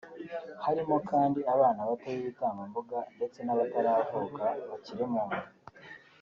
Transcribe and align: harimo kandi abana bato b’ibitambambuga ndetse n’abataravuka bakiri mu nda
harimo 0.65 0.95
kandi 1.09 1.39
abana 1.53 1.79
bato 1.89 2.05
b’ibitambambuga 2.13 2.97
ndetse 3.15 3.39
n’abataravuka 3.43 4.45
bakiri 4.69 5.03
mu 5.11 5.23
nda 5.27 5.41